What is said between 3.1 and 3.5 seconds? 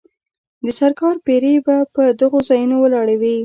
وې.